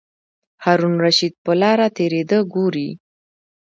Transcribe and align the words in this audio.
هارون 0.63 0.93
الرشید 0.97 1.33
په 1.43 1.51
لاره 1.61 1.87
تېرېده 1.97 2.39
ګوري. 2.53 2.89